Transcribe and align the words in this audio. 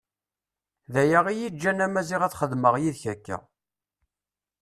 D 0.93 0.95
aya 1.01 1.19
iyi-iǧǧan 1.29 1.83
a 1.85 1.87
Maziɣ 1.87 2.21
ad 2.23 2.35
xedmeɣ 2.39 2.73
yid-k 2.77 3.03
akka. 3.13 3.37